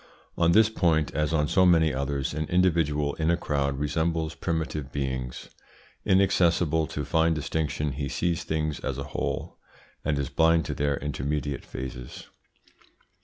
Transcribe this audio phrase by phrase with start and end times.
[0.35, 4.91] On this point, as on so many others, an individual in a crowd resembles primitive
[4.91, 5.49] beings.
[6.05, 9.59] Inaccessible to fine distinctions, he sees things as a whole,
[10.03, 12.29] and is blind to their intermediate phases.